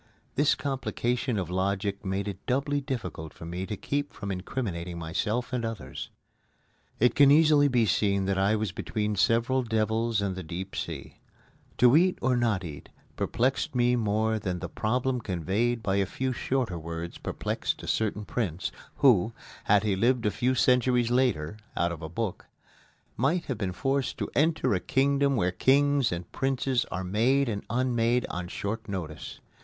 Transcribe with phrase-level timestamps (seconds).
[0.33, 5.53] This complication of logic made it doubly difficult for me to keep from incriminating myself
[5.53, 6.09] and others.
[6.99, 11.19] It can easily be seen that I was between several devils and the deep sea.
[11.77, 16.07] To eat or not to eat perplexed me more than the problem conveyed by a
[16.07, 19.33] few shorter words perplexed a certain prince, who,
[19.65, 22.47] had he lived a few centuries later (out of a book),
[23.17, 27.63] might have been forced to enter a kingdom where kings and princes are made and
[27.69, 29.39] unmade on short notice.